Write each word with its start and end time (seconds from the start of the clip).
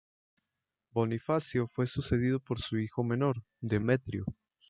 Bonifacio 0.93 1.67
fue 1.67 1.85
sucedido 1.85 2.39
por 2.39 2.59
su 2.59 2.79
hijo 2.79 3.03
menor, 3.03 3.43
Demetrio. 3.59 4.25